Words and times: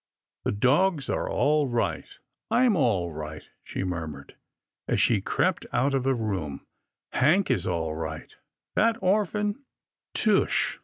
"The 0.45 0.51
dogs 0.51 1.11
are 1.11 1.29
all 1.29 1.67
right, 1.67 2.17
I'm 2.49 2.75
all 2.75 3.11
right," 3.11 3.43
she 3.63 3.83
mur 3.83 4.07
mured, 4.07 4.33
as 4.87 4.99
she 4.99 5.21
crept 5.21 5.67
out 5.71 5.93
of 5.93 6.01
the 6.01 6.15
room," 6.15 6.65
Hank 7.11 7.51
is 7.51 7.67
all 7.67 7.93
right— 7.93 8.33
That 8.75 8.97
orphan— 8.99 9.63
tush 10.15 10.79